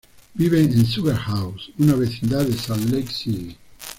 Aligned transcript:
Vive 0.35 0.59
en 0.63 0.83
Sugar 0.83 1.15
House, 1.27 1.71
una 1.77 1.93
vecindad 1.93 2.43
de 2.43 2.57
Salt 2.57 2.89
Lake 2.89 3.13
City. 3.13 3.55